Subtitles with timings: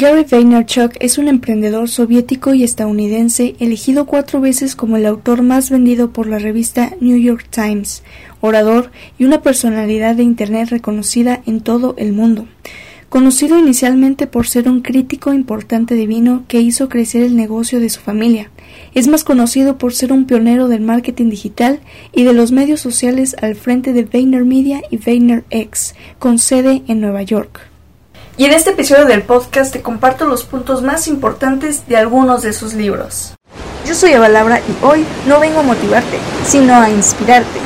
[0.00, 5.68] Gary Vaynerchuk es un emprendedor soviético y estadounidense elegido cuatro veces como el autor más
[5.68, 8.02] vendido por la revista New York Times,
[8.40, 12.46] orador y una personalidad de Internet reconocida en todo el mundo.
[13.10, 17.90] Conocido inicialmente por ser un crítico importante de vino que hizo crecer el negocio de
[17.90, 18.50] su familia,
[18.94, 21.80] es más conocido por ser un pionero del marketing digital
[22.14, 27.22] y de los medios sociales al frente de VaynerMedia y VaynerX, con sede en Nueva
[27.22, 27.69] York
[28.36, 32.52] y en este episodio del podcast te comparto los puntos más importantes de algunos de
[32.52, 33.34] sus libros.
[33.86, 37.60] Yo soy Eva y hoy no vengo a motivarte, sino a inspirarte.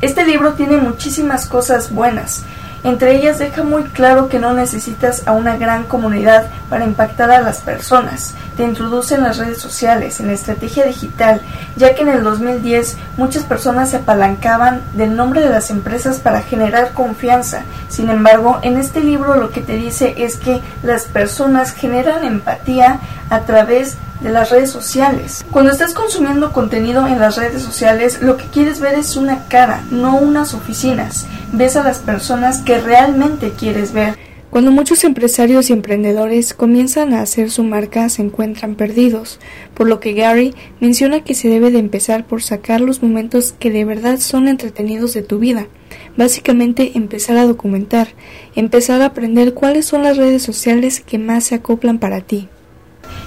[0.00, 2.44] Este libro tiene muchísimas cosas buenas,
[2.84, 7.40] entre ellas deja muy claro que no necesitas a una gran comunidad para impactar a
[7.40, 8.34] las personas.
[8.56, 11.40] Te introduce en las redes sociales, en la estrategia digital,
[11.76, 16.42] ya que en el 2010 muchas personas se apalancaban del nombre de las empresas para
[16.42, 17.62] generar confianza.
[17.88, 23.00] Sin embargo, en este libro lo que te dice es que las personas generan empatía
[23.30, 25.44] a través de las redes sociales.
[25.50, 29.82] Cuando estás consumiendo contenido en las redes sociales, lo que quieres ver es una cara,
[29.90, 31.26] no unas oficinas.
[31.52, 34.25] Ves a las personas que realmente quieres ver.
[34.56, 39.38] Cuando muchos empresarios y emprendedores comienzan a hacer su marca se encuentran perdidos,
[39.74, 43.70] por lo que Gary menciona que se debe de empezar por sacar los momentos que
[43.70, 45.66] de verdad son entretenidos de tu vida.
[46.16, 48.08] Básicamente empezar a documentar,
[48.54, 52.48] empezar a aprender cuáles son las redes sociales que más se acoplan para ti.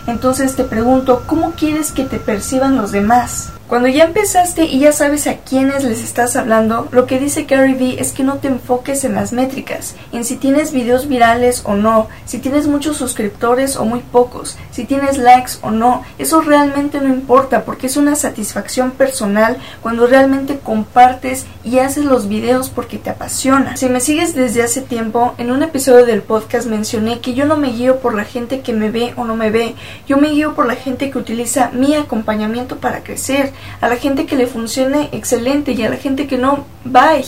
[0.07, 3.51] Entonces te pregunto, ¿cómo quieres que te perciban los demás?
[3.69, 7.75] Cuando ya empezaste y ya sabes a quiénes les estás hablando, lo que dice Gary
[7.75, 11.75] Vee es que no te enfoques en las métricas, en si tienes videos virales o
[11.75, 16.01] no, si tienes muchos suscriptores o muy pocos, si tienes likes o no.
[16.17, 22.27] Eso realmente no importa porque es una satisfacción personal cuando realmente compartes y haces los
[22.27, 23.77] videos porque te apasiona.
[23.77, 27.55] Si me sigues desde hace tiempo, en un episodio del podcast mencioné que yo no
[27.55, 29.75] me guío por la gente que me ve o no me ve,
[30.07, 34.25] yo me guío por la gente que utiliza mi acompañamiento para crecer a la gente
[34.25, 37.25] que le funcione excelente y a la gente que no, bye.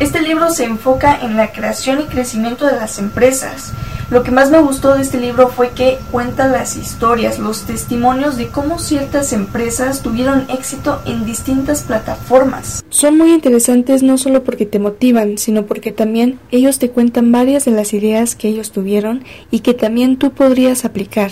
[0.00, 3.72] Este libro se enfoca en la creación y crecimiento de las empresas.
[4.10, 8.36] Lo que más me gustó de este libro fue que cuenta las historias, los testimonios
[8.36, 12.84] de cómo ciertas empresas tuvieron éxito en distintas plataformas.
[12.90, 17.64] Son muy interesantes no solo porque te motivan, sino porque también ellos te cuentan varias
[17.64, 21.30] de las ideas que ellos tuvieron y que también tú podrías aplicar.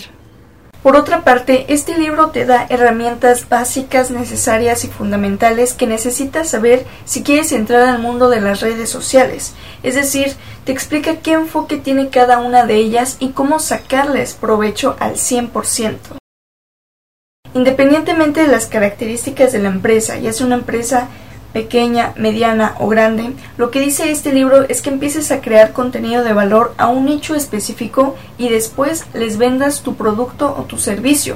[0.83, 6.85] Por otra parte, este libro te da herramientas básicas, necesarias y fundamentales que necesitas saber
[7.05, 9.53] si quieres entrar al mundo de las redes sociales.
[9.81, 10.35] Es decir,
[10.65, 16.17] te explica qué enfoque tiene cada una de ellas y cómo sacarles provecho al 100%.
[17.53, 21.07] Independientemente de las características de la empresa, ya sea una empresa
[21.53, 26.23] pequeña, mediana o grande, lo que dice este libro es que empieces a crear contenido
[26.23, 31.35] de valor a un nicho específico y después les vendas tu producto o tu servicio.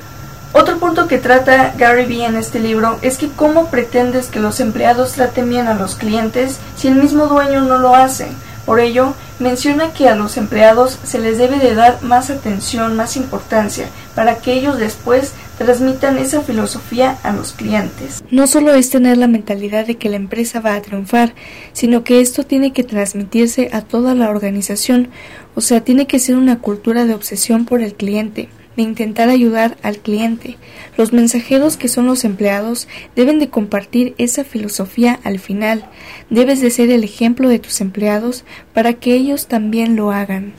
[0.54, 4.60] Otro punto que trata Gary Vee en este libro es que cómo pretendes que los
[4.60, 8.28] empleados traten bien a los clientes si el mismo dueño no lo hace.
[8.66, 13.16] Por ello, menciona que a los empleados se les debe de dar más atención, más
[13.16, 18.24] importancia, para que ellos después transmitan esa filosofía a los clientes.
[18.32, 21.34] No solo es tener la mentalidad de que la empresa va a triunfar,
[21.74, 25.10] sino que esto tiene que transmitirse a toda la organización,
[25.56, 29.76] o sea, tiene que ser una cultura de obsesión por el cliente de intentar ayudar
[29.82, 30.56] al cliente.
[30.98, 35.90] Los mensajeros que son los empleados deben de compartir esa filosofía al final.
[36.30, 40.54] Debes de ser el ejemplo de tus empleados para que ellos también lo hagan.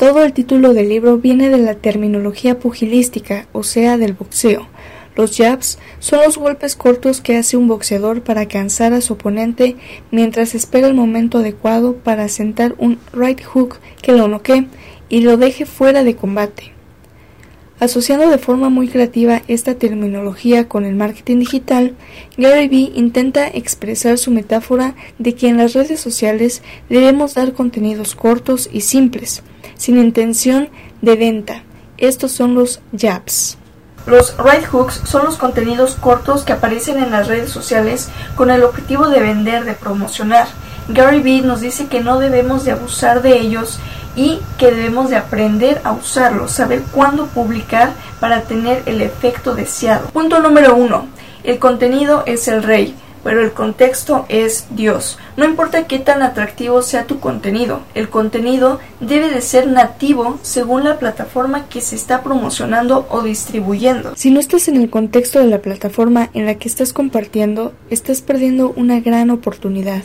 [0.00, 4.66] Todo el título del libro viene de la terminología pugilística, o sea, del boxeo.
[5.14, 9.76] Los jabs son los golpes cortos que hace un boxeador para cansar a su oponente
[10.10, 14.68] mientras espera el momento adecuado para sentar un right hook que lo noquee
[15.10, 16.72] y lo deje fuera de combate.
[17.78, 21.94] Asociando de forma muy creativa esta terminología con el marketing digital,
[22.38, 28.14] Gary Vee intenta expresar su metáfora de que en las redes sociales debemos dar contenidos
[28.14, 29.42] cortos y simples,
[29.80, 30.68] sin intención
[31.00, 31.62] de venta.
[31.96, 33.56] Estos son los jabs.
[34.06, 38.62] Los right hooks son los contenidos cortos que aparecen en las redes sociales con el
[38.62, 40.48] objetivo de vender, de promocionar.
[40.88, 43.80] Gary Vee nos dice que no debemos de abusar de ellos
[44.16, 50.08] y que debemos de aprender a usarlos, saber cuándo publicar para tener el efecto deseado.
[50.08, 51.06] Punto número uno.
[51.42, 55.18] El contenido es el rey pero el contexto es Dios.
[55.36, 60.84] No importa qué tan atractivo sea tu contenido, el contenido debe de ser nativo según
[60.84, 64.12] la plataforma que se está promocionando o distribuyendo.
[64.16, 68.22] Si no estás en el contexto de la plataforma en la que estás compartiendo, estás
[68.22, 70.02] perdiendo una gran oportunidad.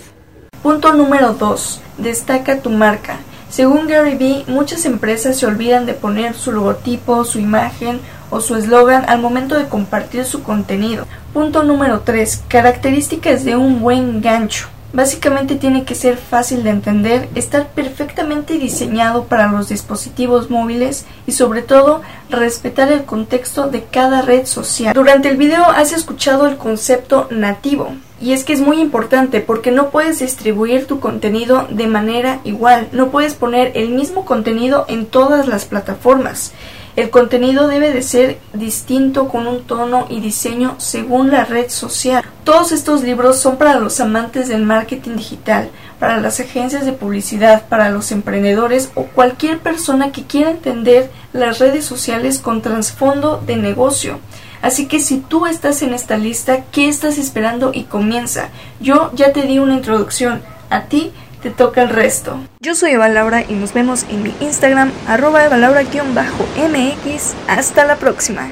[0.61, 1.81] Punto número 2.
[1.99, 3.19] Destaca tu marca.
[3.49, 7.99] Según Gary Vee, muchas empresas se olvidan de poner su logotipo, su imagen
[8.29, 11.05] o su eslogan al momento de compartir su contenido.
[11.33, 12.43] Punto número 3.
[12.47, 14.69] Características de un buen gancho.
[14.95, 21.33] Básicamente tiene que ser fácil de entender, estar perfectamente diseñado para los dispositivos móviles y
[21.33, 24.93] sobre todo respetar el contexto de cada red social.
[24.93, 29.71] Durante el video has escuchado el concepto nativo y es que es muy importante porque
[29.71, 35.07] no puedes distribuir tu contenido de manera igual, no puedes poner el mismo contenido en
[35.07, 36.53] todas las plataformas.
[36.95, 42.23] El contenido debe de ser distinto con un tono y diseño según la red social.
[42.45, 45.69] Todos estos libros son para los amantes del marketing digital,
[45.99, 51.59] para las agencias de publicidad, para los emprendedores o cualquier persona que quiera entender las
[51.59, 54.19] redes sociales con trasfondo de negocio.
[54.61, 57.71] Así que si tú estás en esta lista, ¿qué estás esperando?
[57.73, 58.49] Y comienza.
[58.79, 60.41] Yo ya te di una introducción.
[60.69, 61.11] A ti
[61.45, 62.39] te toca el resto.
[62.59, 67.35] Yo soy Eva Laura y nos vemos en mi Instagram, arroba Eva Laura-mx.
[67.47, 68.41] Hasta la próxima.